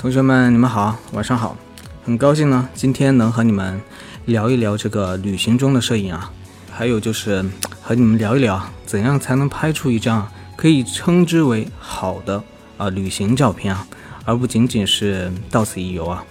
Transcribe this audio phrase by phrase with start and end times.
[0.00, 1.56] 同学们，你们好，晚上好。
[2.04, 3.80] 很高兴呢，今天能和你们
[4.26, 6.30] 聊一聊这个旅行中的摄影啊，
[6.70, 7.44] 还有就是
[7.82, 12.40] 和你们聊一聊怎样才能拍出一张可以称之为好的
[12.76, 13.88] 啊旅行照片啊，
[14.24, 16.24] 而不仅仅是到此一游啊。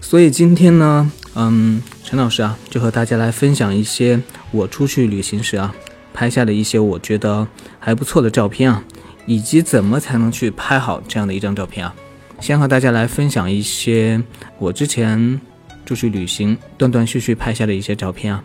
[0.00, 5.72] 所以今天呢，嗯，陈老师啊，就和大家来分享一些我出去旅行时啊
[6.12, 7.46] 拍下的一些我觉得
[7.78, 8.82] 还不错的照片啊。
[9.28, 11.94] 以及怎么才能去拍好这样的一张照片啊？
[12.40, 14.20] 先和大家来分享一些
[14.58, 15.38] 我之前
[15.84, 18.42] 出去旅行断断续续拍下的一些照片啊。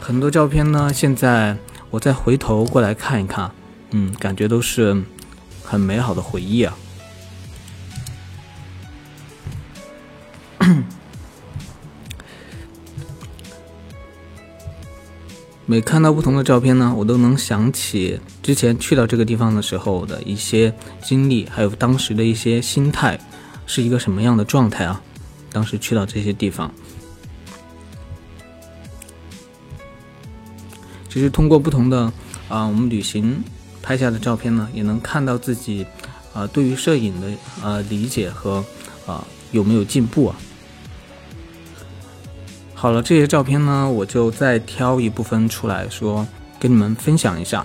[0.00, 1.54] 很多照片呢，现在
[1.90, 3.50] 我再回头过来看一看，
[3.90, 5.02] 嗯，感觉都是
[5.62, 6.74] 很美好的回忆啊。
[15.68, 20.72] 每看到不同的照片呢，我都能想起之前去到这个地方的时候的一些
[21.02, 23.18] 经历，还有当时的一些心态，
[23.66, 25.02] 是一个什么样的状态啊？
[25.50, 26.72] 当时去到这些地方，
[31.08, 32.12] 其实通过不同的
[32.48, 33.42] 啊，我们旅行
[33.82, 35.84] 拍下的照片呢，也能看到自己
[36.32, 37.26] 啊，对于摄影的
[37.60, 38.64] 呃理解和
[39.04, 40.36] 啊有没有进步啊？
[42.78, 46.26] 好了，这些照片呢，我就再挑一部分出来说，
[46.60, 47.64] 跟你们分享一下。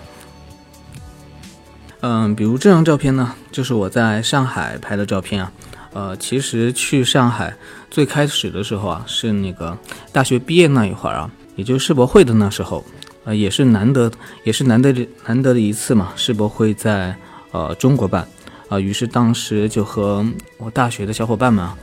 [2.00, 5.52] 嗯，比如这张照片呢，就是我在上海拍的照片啊。
[5.92, 7.54] 呃，其实去上海
[7.90, 9.78] 最开始的时候啊，是那个
[10.14, 12.82] 大学毕业那一会儿啊，也就是世博会的那时候，
[13.26, 14.10] 呃，也是难得，
[14.46, 14.96] 也是难得
[15.26, 16.14] 难得的一次嘛。
[16.16, 17.14] 世博会在
[17.52, 18.26] 呃中国办
[18.70, 20.26] 啊，于是当时就和
[20.58, 21.78] 我大学的小伙伴们啊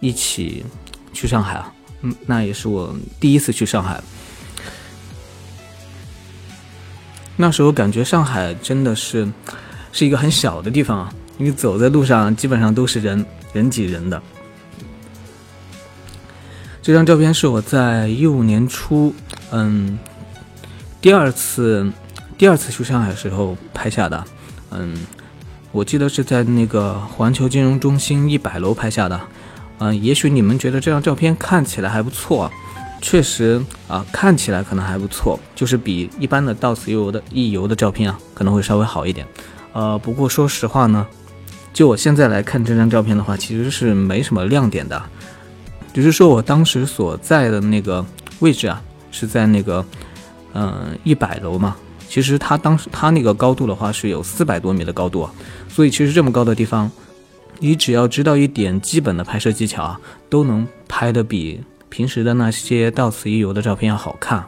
[0.00, 0.64] 一起
[1.12, 1.70] 去上海啊。
[2.02, 4.00] 嗯，那也是我第一次去上海。
[7.36, 9.26] 那时候感觉上海真的是
[9.92, 14.22] 是一个很小的地方啊，你走在路上基本上都是人人挤人的。
[16.82, 19.14] 这张照片是我在一五年初，
[19.50, 19.98] 嗯，
[21.00, 21.90] 第二次
[22.36, 24.24] 第二次去上海时候拍下的，
[24.70, 24.96] 嗯，
[25.72, 29.20] 我记得是在那个环球金融中心一百楼拍下的。
[29.80, 32.50] 嗯，也许你们觉得这张照片看起来还不错，
[33.00, 33.58] 确实
[33.88, 39.26] 啊，看起来可能还不错，就是比一般的到此一游的一游的照片啊，可能会稍微好一点。
[39.72, 41.06] 呃，不过说实话呢，
[41.72, 45.02] 就我现在来看这张照片的话，其实是没什么亮点的，
[45.94, 48.04] 只是说我当时所在的那个
[48.40, 49.82] 位置啊，是在那个
[50.52, 51.74] 嗯一百楼嘛，
[52.06, 55.26] 其实它当时它那个高度的话是有四百多米的高度，
[55.70, 56.90] 所以其实这么高的地方。
[57.62, 61.60] 你只要知道一点基本的拍摄技巧啊，都能拍的比
[61.90, 64.42] 平时的那些到此一游的照片要好看，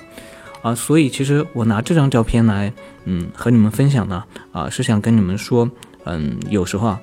[0.62, 2.72] 啊，所以其实我拿这张照片来，
[3.04, 5.70] 嗯，和你们分享呢，啊，是想跟你们说，
[6.04, 7.00] 嗯，有时候啊，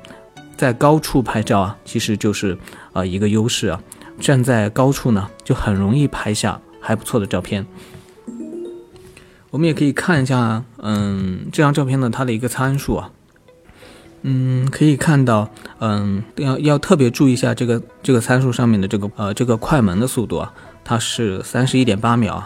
[0.57, 2.57] 在高处拍照啊，其实就是
[2.91, 3.79] 啊一个优势啊，
[4.19, 7.65] 站在高处呢，就很容易拍下还不错的照片。
[9.51, 13.11] 我们也可以看一下，嗯，这张照片呢，它的一个参数啊。
[14.21, 15.49] 嗯，可以看到，
[15.79, 20.51] 嗯，要要特别注意一下这个这个参数上面的这个呃这个快门的速度啊，
[20.83, 22.43] 它是三十一点八秒，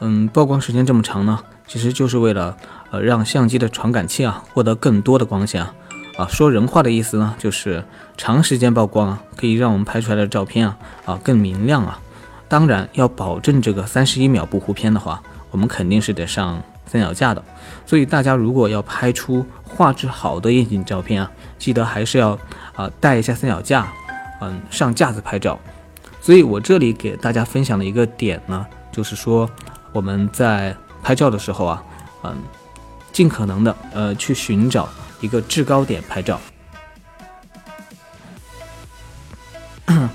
[0.00, 1.38] 嗯，曝光时间这么长呢，
[1.68, 2.56] 其实就是为了
[2.90, 5.74] 呃让相机的传感器啊获得更多的光线啊，
[6.16, 7.84] 啊说人话的意思呢，就是
[8.16, 12.00] 长时间曝光啊，可以让我们拍出来的照片啊啊更明亮啊，
[12.48, 15.22] 当然要保证这个三十一秒不糊片的话，
[15.52, 16.60] 我们肯定是得上。
[16.84, 17.42] 三脚架的，
[17.86, 22.38] 所以大家如果要拍出画质好的夜景照片啊，记得还是要
[22.74, 23.92] 啊带一下三脚架，
[24.40, 25.58] 嗯，上架子拍照。
[26.20, 29.50] 所以我这里给大家分享的一个点呢，就是说
[29.92, 31.82] 我们在拍照的时候啊，
[32.22, 32.36] 嗯，
[33.12, 34.88] 尽可能的呃去寻找
[35.20, 36.40] 一个制高点拍照。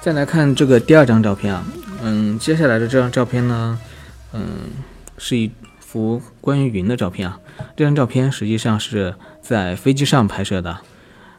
[0.00, 1.64] 再来看这个第二张照片啊，
[2.06, 3.78] 嗯，接下来的这张照片呢，
[4.34, 4.44] 嗯，
[5.16, 7.40] 是一幅关于云的照片啊。
[7.74, 10.80] 这张照片实际上是在飞机上拍摄的，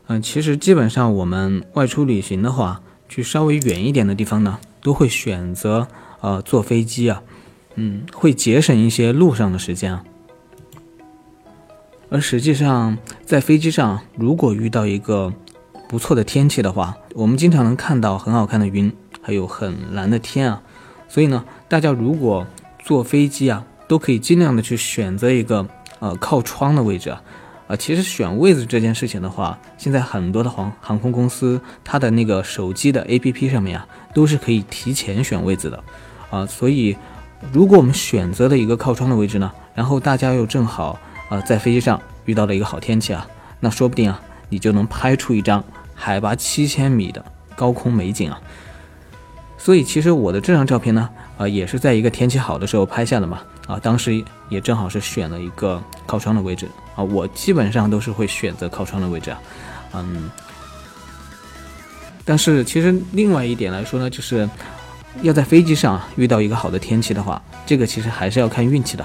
[0.08, 5.88] 嗯，其实基本上我们外出旅行的话，去稍微远一点的地方呢，都会选择
[6.22, 7.22] 呃坐飞机啊，
[7.76, 10.04] 嗯，会节省一些路上的时间啊。
[12.10, 15.32] 而实际上在飞机上，如果遇到一个
[15.88, 18.92] 不错的天气的话，我们经常能看到很好看的云，
[19.26, 20.62] 还有很蓝的天啊。
[21.08, 22.46] 所以呢，大家如果
[22.84, 25.68] 坐飞机啊，都可以尽量的去选择一个
[25.98, 27.24] 呃靠窗的位置啊。
[27.68, 35.84] 啊，其实选位置这件事情的话，现在很多的航航空公司它的那个手机的 APP 上面啊，都是可以提前选位置的
[36.30, 36.46] 啊。
[36.46, 36.96] 所以
[37.52, 43.28] 如果我们选择了一个靠窗的位置呢，然后大家又正好啊在飞机上遇到了一个好天气啊，
[43.60, 45.64] 那说不定啊你就能拍出一张
[45.96, 47.26] 海拔七千米的
[47.56, 48.40] 高空美景啊。
[49.66, 51.10] 所以其实我的这张照片呢，
[51.40, 59.40] 啊也是在一个天气好的时候拍下的嘛，啊当时也正好是选了一个靠窗的位置啊，我基本上都是会选择靠窗的位置啊，
[59.96, 60.30] 嗯。
[62.24, 64.48] 但是其实另外一点来说呢，就是
[65.24, 69.04] 要在飞机上遇到一个好的天气的话，这个其实还是要看运气的。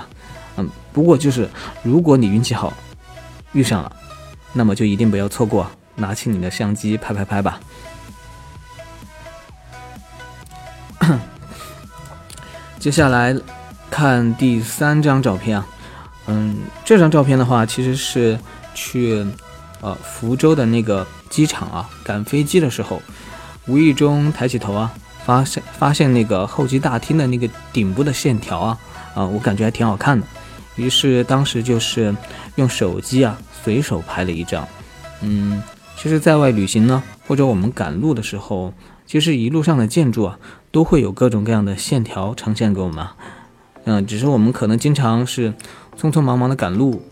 [0.59, 1.49] 嗯，不过就是
[1.83, 2.71] 如果你运气好
[3.53, 3.91] 遇上了，
[4.53, 7.59] 那么就一定不要错过，拿起你的相机拍拍拍吧。
[12.81, 13.37] 接下来
[13.91, 15.67] 看第三张照片啊，
[16.27, 18.37] 嗯，这张照片的话其实是
[18.75, 19.25] 去
[19.81, 21.07] 呃福州的那个。
[21.31, 23.01] 机场啊，赶飞机的时候，
[23.69, 24.93] 无意中抬起头啊，
[25.25, 28.79] 发现发现那个候机大厅的那个顶部的线条啊，
[29.15, 30.27] 啊，我感觉还挺好看的。
[30.75, 32.13] 于是当时就是
[32.57, 34.67] 用手机啊，随手拍了一张。
[35.21, 35.63] 嗯，
[35.97, 38.75] 其实在外旅行呢，或者我们赶路的时候，
[39.07, 40.37] 其实一路上的建筑啊，
[40.71, 43.07] 都会有各种各样的线条呈现给我们。
[43.85, 45.55] 嗯，只是我们可能经常是
[45.99, 47.03] 匆匆忙忙的赶路，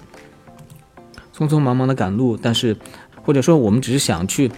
[1.36, 2.76] 匆匆忙忙的赶路，但是。
[3.24, 4.50] 或者说我们只是想去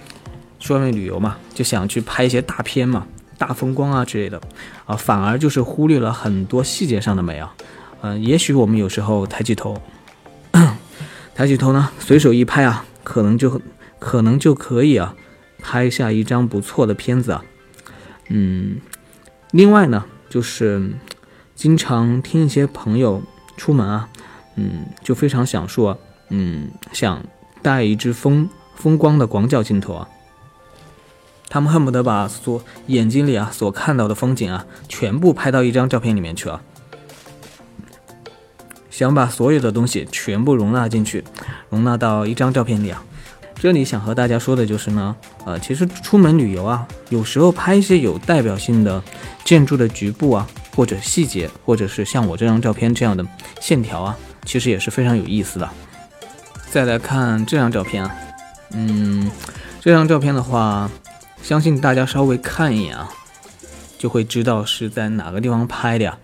[0.61, 3.05] 去外面旅游嘛，就想去拍一些大片嘛，
[3.37, 4.41] 大风光啊之类的，
[4.87, 7.53] 啊，反而就是忽略了很多细节上的美啊。
[8.03, 9.77] 嗯，也许我们有时候抬起头，
[11.35, 13.61] 抬起头呢，随手一拍啊，可能就
[13.99, 15.17] 可能就可以啊，
[15.59, 17.43] 拍下一张不错的片子啊。
[18.29, 18.77] 嗯，
[19.53, 20.93] 另外呢，就是
[21.55, 23.23] 经常听一些朋友
[23.57, 24.09] 出门啊，
[24.57, 25.99] 嗯，就非常想说，
[26.29, 27.23] 嗯，想
[27.63, 28.49] 带一只风。
[28.77, 30.09] 风光的广角镜头啊，
[31.51, 36.63] 他们恨不得把所眼睛里啊所看到的风景啊全部拍到一张照片里面去啊，
[38.91, 41.23] 想把所有的东西全部容纳进去，
[41.69, 43.05] 容纳到一张照片里啊。
[43.61, 45.15] 这里想和大家说的就是呢，
[45.45, 49.03] 呃，其实出门旅游啊，有时候拍一些有代表性的
[49.45, 53.23] 建筑的局部啊，或者细节，或者是像我这张照片这样的
[53.61, 54.17] 线条啊，
[54.47, 55.69] 其实也是非常有意思的。
[56.71, 58.17] 再来看这张照片啊。
[58.71, 59.31] 嗯，
[59.79, 60.91] 这张照片的话，
[61.43, 63.11] 相信大家稍微看一眼啊，
[63.99, 66.19] 就会知道是在哪个地方拍的呀。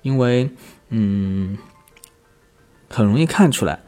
[0.00, 0.48] 因为，
[0.88, 1.58] 嗯，
[2.88, 3.80] 很容易看出来，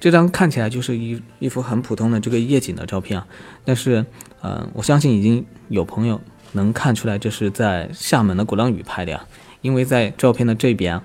[0.00, 3.26] 这张看起来就是一一幅很普通的这个夜景的照片啊。
[3.64, 4.04] 但是，
[4.42, 6.20] 嗯，我相信已经有朋友
[6.52, 9.24] 能看出来这是在厦门的鼓浪屿拍的呀。
[9.60, 11.00] 因为在照片的这边，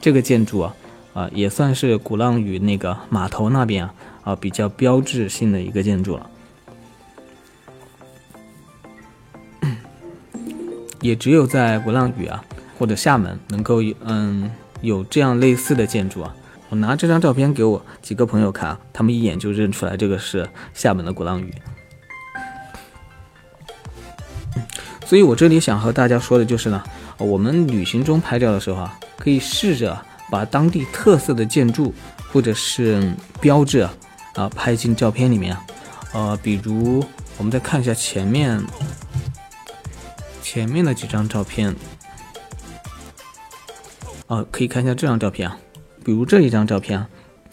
[0.00, 0.76] 这个建筑啊，
[1.12, 3.94] 啊，也算是鼓浪屿那个码头那边啊。
[4.22, 6.30] 啊，比较标志性的一个建筑了，
[11.02, 12.44] 也只有在鼓浪屿啊
[12.78, 14.48] 或者厦门能够有嗯
[14.80, 16.36] 有这样类似的建筑啊。
[16.72, 21.54] 我拿这张照片给我几个朋友看，他们一眼就认出来这个是厦门的鼓浪屿。
[25.04, 26.82] 所以我这里想和大家说的就是呢，
[27.18, 31.92] 我们旅行中拍照的时候啊，可以试着把当地特色的建筑
[32.32, 34.48] 或者是标志啊。
[34.56, 35.62] 拍进照片里面啊，
[36.14, 37.04] 呃，比如
[37.36, 38.58] 我们再看一下前面
[40.40, 41.76] 前面的几张照片，
[44.26, 45.58] 啊，可以看一下这张照片啊，
[46.04, 47.08] 比如这一张照片啊，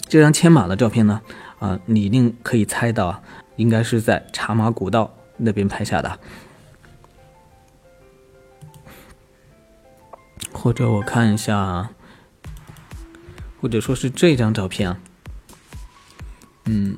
[0.08, 1.22] 这张牵马的照片呢，
[1.60, 3.22] 啊，你一定可以猜到啊，
[3.56, 6.20] 应该是在茶马古道那边拍下的，
[10.52, 11.90] 或者我看一下，
[13.62, 15.00] 或者说是这张照片啊。
[16.66, 16.98] 嗯，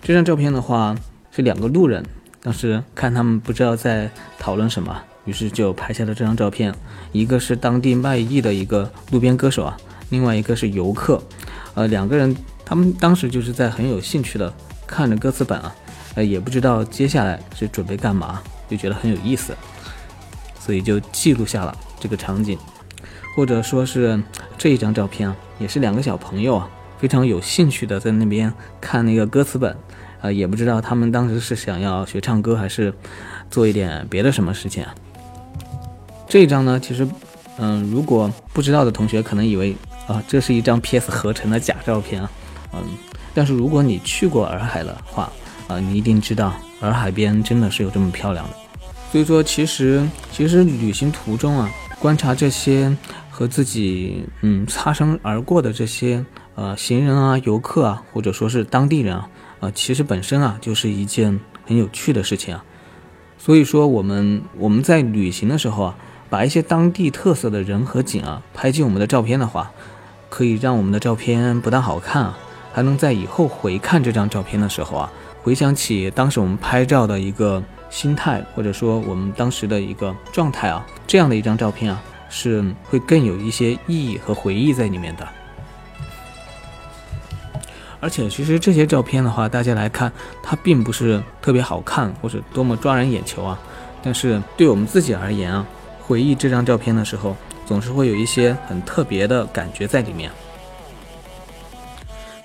[0.00, 0.94] 这张照片的话
[1.30, 2.04] 是两个路人，
[2.42, 6.74] 当时看他们不知道在讨论什么，于是就拍下了这张照片。
[7.12, 9.76] 一个是当地卖艺的一个路边歌手啊，
[10.12, 11.20] 另外一个是游客，
[11.74, 14.52] 呃，两个人他们当时就是在很有兴趣的
[14.86, 15.74] 看着歌词本啊，
[16.14, 19.56] 呃，也不知道接下来是准备干嘛，就觉得很有意思，
[20.60, 22.58] 所以就记录下了这个场景，
[23.34, 24.22] 或者说是
[24.58, 26.68] 这一张照片啊，也是两个小朋友啊。
[26.98, 29.76] 非常有兴趣的在那边看那个歌词本，
[30.20, 32.94] 啊，也不知道他们当时是想要学唱歌还是
[33.50, 34.94] 做一点别的什么事情啊。
[36.28, 37.04] 这一张呢，其实，
[37.58, 39.74] 嗯，如果不知道的同学可能以为
[40.12, 42.30] 啊，这是一张 PS 合成的假照片啊，
[42.74, 42.82] 嗯，
[43.34, 45.32] 但是如果你去过洱海的话，
[45.68, 48.54] 啊，你一定知道洱海边真的是有这么漂亮的。
[49.10, 52.96] 所以说，其实其实旅行途中啊，观察这些
[53.30, 56.24] 和自己嗯擦身而过的这些。
[56.54, 59.26] 呃，行人啊，游客啊，或者说是当地人啊，
[59.60, 62.62] 呃，其实本身啊，就是一件很有趣的事情啊。
[63.38, 65.94] 所以说，我们我们在旅行的时候啊，
[66.28, 69.72] 把一些当地特色的人和景啊拍进我们的照片的话，
[70.32, 72.38] 可以让我们的照片不但好看啊，
[72.72, 75.12] 还能在以后回看这张照片的时候啊，
[75.42, 85.28] 回想起当时我们拍照的一个心态，或者说我们当时的一个状态啊，这样的一张照片啊，是会更有一些意义和回忆在里面的。
[88.00, 90.10] 而且，其实这些照片的话，大家来看，
[90.42, 93.58] 它并不是特别好看，或者多么抓人眼球啊。
[94.02, 95.66] 但是，对我们自己而言啊，
[96.00, 97.36] 回忆这张照片的时候，
[97.72, 100.30] 总是会有一些很特别的感觉在里面。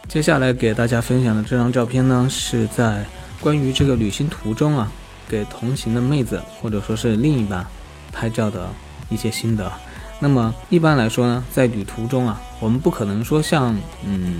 [0.07, 3.05] 接下来给大家分享的这张照片呢，是在
[3.41, 4.89] 关于这个旅行途中啊，
[5.27, 7.67] 给同行的妹子或者说是另一半
[8.13, 8.69] 拍照的
[9.09, 9.69] 一些心得。
[10.17, 14.37] 那么，一般来说呢，在旅途中啊，我们不可能说像嗯。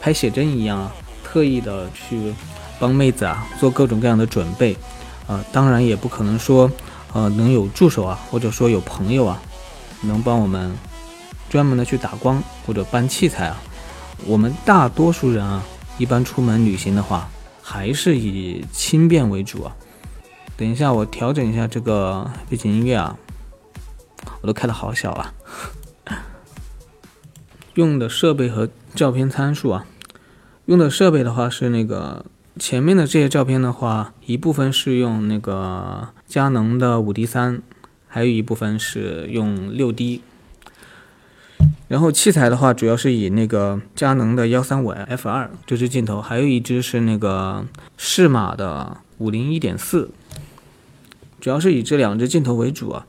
[0.00, 0.90] 拍写真一样啊，
[1.22, 2.32] 特意的去
[2.78, 4.74] 帮妹子啊做各种各样的准备，
[5.26, 6.70] 啊，当然也不可能说，
[7.12, 9.40] 呃，能有助手啊，或者说有朋友啊，
[10.04, 10.72] 能帮我们
[11.48, 13.60] 专门的去打光或者搬器材啊。
[14.26, 15.62] 我们大多数人啊，
[15.98, 17.28] 一般出门旅行的话，
[17.60, 19.76] 还是以轻便为主啊。
[20.56, 23.18] 等一下，我调整一下这个背景音乐啊，
[24.40, 25.34] 我都开的好小啊，
[27.74, 29.84] 用的设备和照片参数啊。
[30.66, 32.24] 用的设备的话是那个
[32.58, 37.60] 前面的这些照片的话，一部分是用那个佳能的五 D 三，
[38.14, 40.22] 还有一部分是用六 D。
[41.88, 47.66] 然后器材的话，主要是以那个佳能的幺三五 F 二这支镜头，还有一支是那个
[47.96, 50.10] 适马的五零一点四，
[51.40, 53.04] 主要是以这两支镜头为主啊。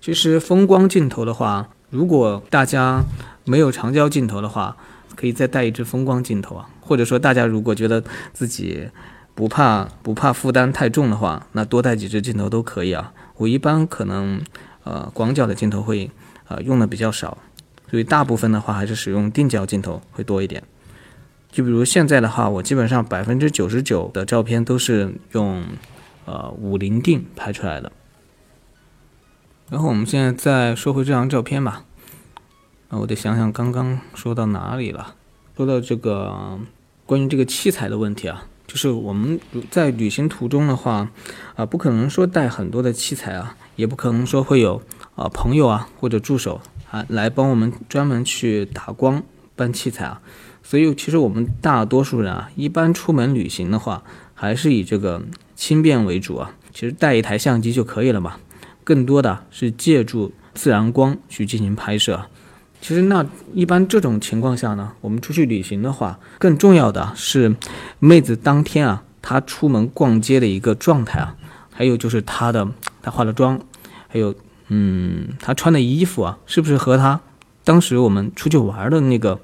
[0.00, 3.04] 其实风光镜头的话，如果大家
[3.44, 4.78] 没有长焦镜头的话，
[5.14, 8.88] 可以再带一支风光镜头啊，或者说大家如果觉得自己
[9.34, 13.12] 不怕不怕负担太重的话，那多带几支镜头都可以啊。
[13.36, 14.40] 我一般可能
[14.84, 16.10] 呃广角的镜头会
[16.48, 17.38] 呃用的比较少，
[17.90, 20.62] 所以大部分的话还是使用定焦镜头会多一点。
[21.50, 25.64] 就比如现在的话，我基本上百分之九十九的照片都是用
[26.26, 27.90] 呃五零定拍出来的。
[29.70, 31.84] 然后我们现在再说回这张照片吧。
[32.88, 35.14] 那我得想想刚刚说到哪里了。
[35.56, 36.58] 说到这个
[37.06, 38.46] 关于这个器材的问题啊，
[38.76, 39.40] 就是我们
[39.70, 41.10] 在旅行途中的话，
[41.54, 44.82] 啊，不可能说带很多的器材啊，也不可能说会有
[45.14, 49.22] 啊朋友啊或者助手啊来帮我们专门去打光
[49.54, 50.20] 搬器材啊。
[50.62, 54.02] 所以其实我们大多数人啊，一般出门旅行的话，
[54.34, 55.22] 还是以这个
[55.54, 56.54] 轻便为主啊。
[56.74, 58.36] 其实带一台相机就可以了嘛。
[58.84, 62.26] 更多的是借助自然光去进行拍摄。
[62.80, 67.56] 其实那一般这种情况下呢，我们出去旅行的话，更重要的是
[67.98, 71.34] 妹子当天啊，她出门逛街的一个状态啊，
[71.72, 72.68] 还有就是她的
[73.02, 73.58] 她化的妆，
[74.06, 74.32] 还有
[74.68, 77.20] 嗯她穿的衣服啊，是不是和她
[77.64, 79.40] 当时我们出去玩的那个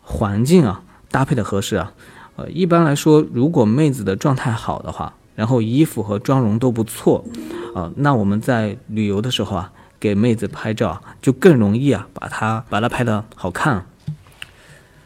[0.00, 1.92] 环境啊搭配的合适啊？
[2.36, 7.22] 呃，一般来说，如果妹子的状态好的话，然后衣服和妆容都不错，
[7.74, 9.70] 啊，那我们在旅游的时候啊。
[10.00, 13.84] 给妹子拍照就更容易啊，把她把她拍的好看。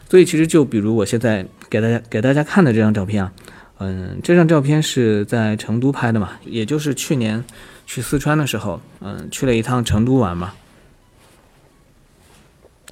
[0.09, 3.33] 所以其实就比如我现在给大家给大家看的这张照片啊，
[3.79, 7.43] 嗯，这张照片是在成都拍的嘛，也就是去年
[7.87, 10.53] 去四川的时候，嗯，去了一趟成都玩嘛，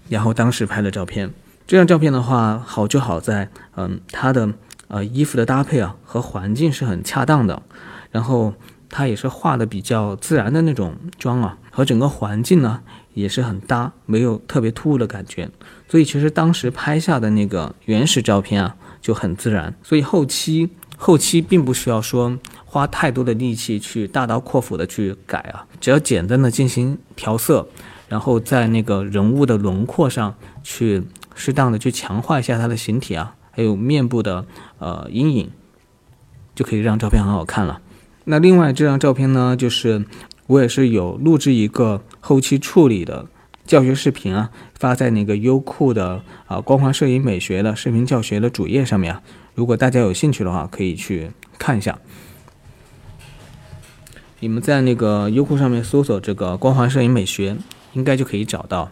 [0.09, 1.31] 然后当时拍的照片。
[1.67, 4.51] 这张照片的话，好就好在，嗯，它的
[4.87, 7.61] 呃衣服的搭配啊和环境是很恰当的，
[8.11, 8.55] 然后。
[8.91, 12.81] 它也是画的比较自然的那种妆啊，和整个环境呢
[13.13, 15.49] 也是很搭，没有特别突兀的感觉。
[15.87, 19.73] 所以其实当时拍下的那个原始照片啊就很自然。
[19.81, 27.67] 所以后期后期并不需要说花太多的力气去大刀阔斧的去改啊，只要简单的进行调色，
[28.09, 34.45] 然后在那个人物的轮廓上去适当的去强化一下他的形体啊，还有面部的
[34.79, 35.49] 呃阴影，
[36.53, 37.81] 就可以让照片很好看了。
[38.25, 40.05] 那另外这张照片呢，就是
[40.47, 43.27] 我也是有录制一个后期处理的
[43.65, 49.21] 教学视频啊，发在那个优酷的啊光环摄影美学的视频教学的主页上面啊。
[49.55, 51.97] 如果大家有兴趣的话，可以去看一下。
[54.39, 57.57] 你们在那个优酷上面搜索这个光环摄影美学，
[57.93, 58.91] 应该就可以找到。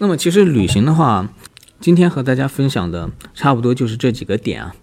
[0.00, 1.28] 那么其实旅行的话，
[1.80, 4.74] 今天和大家分享的差不多就是这几个点啊，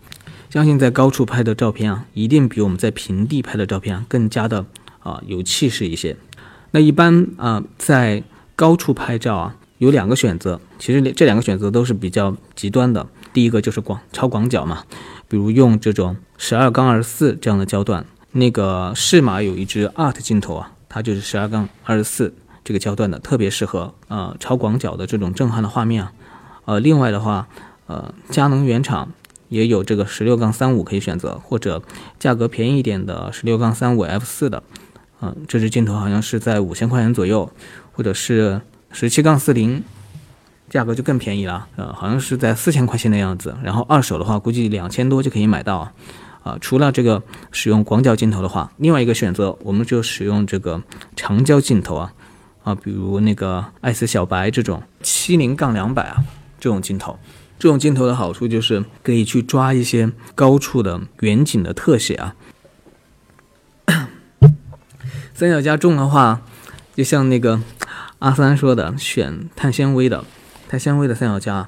[0.49, 4.65] 相信在高处拍的照片啊，一定比我们在平地拍的照片啊更加的
[4.99, 6.15] 啊有气势一些。
[6.71, 8.23] 那一般啊在
[8.55, 13.05] 高处拍照啊有两个选择，其实这两个选择都是比较极端的。
[13.33, 14.83] 第一个就是广超广角嘛，
[15.27, 18.05] 比如用这种十二杠二十四这样的焦段。
[18.31, 22.33] 那个适马有一支 Art 镜头啊，它就是十二杠二十四
[22.63, 26.13] 这个焦段的，特别适合呃超广角的这种震撼的画面啊。
[26.65, 27.47] 呃，另外的话，
[27.87, 29.09] 呃，佳能原厂
[29.49, 31.81] 也有这个十六杠三五可以选择，或者
[32.19, 34.63] 价格便宜一点的十六杠三五 F 四的，
[35.21, 37.51] 嗯，这支镜头好像是在五千块钱左右，
[37.93, 39.83] 或者是十七杠四零，
[40.69, 43.55] 价格就更便宜了，呃，好像是在四千块钱的样子。
[43.63, 45.91] 然后二手的话，估计两千多就可以买到。
[46.45, 50.79] 啊，除了这个使用广角镜头的话，另外一个选择我们就使用这个
[51.15, 52.13] 长焦镜头啊，
[52.63, 56.23] 啊，比如那个爱思小白这种七零杠两百啊
[56.65, 57.19] 这种镜头，
[57.59, 62.35] 这种镜头的好处就是可以去抓一些高处的远景的特写啊。
[65.35, 66.41] 三脚架重的话，
[66.95, 67.61] 就像那个
[68.17, 70.25] 阿三说的，选碳纤维的，
[70.67, 71.67] 碳纤维的三脚架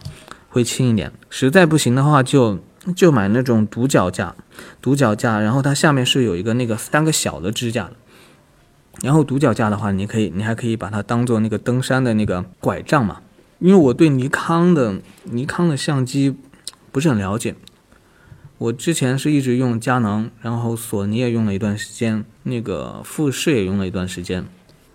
[0.50, 1.12] 会轻一点。
[1.30, 2.58] 实在不行的话，就。
[2.96, 4.34] 就买那种独脚架，
[4.82, 7.94] 独脚架，然后它下面是有一个那个三个小的支架的。
[9.02, 13.20] 然后独脚架的话，你可以，你还可以把它当做那个登山的那个拐杖嘛。
[13.60, 16.36] 因为我对尼康的尼康的相机
[16.92, 17.56] 不是很了解，
[18.58, 24.46] 我之前是一直用佳能，然后索尼也用了一段时间，那个富士也用了一段时间。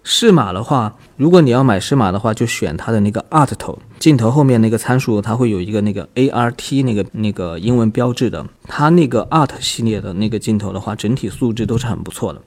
[0.04, 8.44] 适马的话，如果你要买适马的话，就选它的那个 Art 头镜头后面那个参数，它会有一个那个 ART 那个那个英文标志的。
[8.64, 12.42] 它那个 Art 系列的那个镜头的话，整体素质都是很不错的。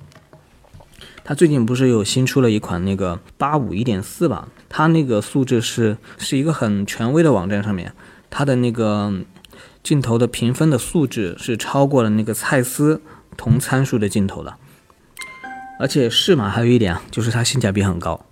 [1.28, 4.48] 它最近不是有新出了一款那个八五一点四吧？
[4.70, 7.92] 它那个素质是是一个很权威的网站上面，
[8.30, 9.12] 它的那个
[9.82, 13.02] 镜头的评分的素质是超过了那个蔡司
[13.36, 14.56] 同参数的镜头的。
[15.80, 18.24] 而且适马还有一点啊，就是它性价比很高。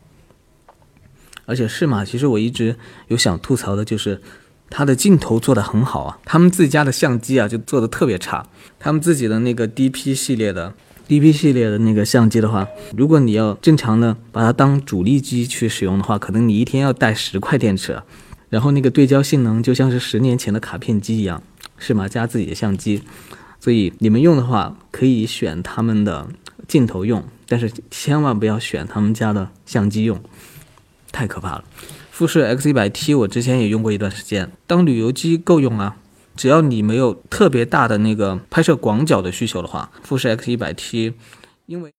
[1.45, 4.21] 而且适马其实我一直有想吐槽的，就是
[4.69, 8.45] 它的镜头做的很好啊，他们自己家的相机啊就做的特别差。
[8.79, 10.73] 他们自己的那个 DP 系列的
[11.19, 18.01] DP 系列的那个相机的话，如果你要正常的把它当主力机去使用的话，可能你一天要带十块电池，
[18.49, 21.43] 然后那个对焦性能就像是十年前的卡片机一样。
[21.77, 23.01] 是马家自己的相机，
[23.59, 26.27] 所以你们用的话可以选他们的。
[26.65, 30.17] 镜头用，但是千万不要选他们家的相机用，
[31.11, 31.65] 太可怕了。
[32.09, 35.97] 富士 X 一百 T 我之前也用过一段时间，当旅游机够用啊。
[36.35, 41.13] 只要你没有特别大的那个拍摄广角的需求的话，富士 X 一百 T，
[41.65, 41.91] 因为。